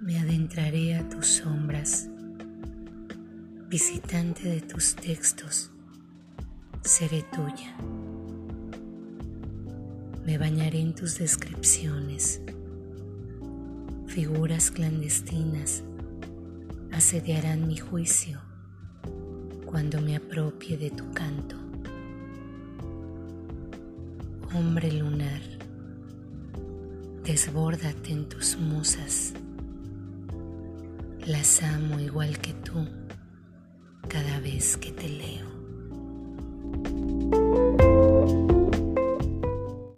[0.00, 2.08] me adentraré a tus sombras,
[3.68, 5.70] visitante de tus textos,
[6.82, 7.76] seré tuya.
[10.24, 12.40] Me bañaré en tus descripciones,
[14.06, 15.82] figuras clandestinas
[16.92, 18.40] asediarán mi juicio
[19.66, 21.56] cuando me apropie de tu canto.
[24.54, 25.42] Hombre lunar,
[27.22, 29.34] desbórdate en tus musas
[31.30, 32.88] las amo igual que tú
[34.08, 35.59] cada vez que te leo.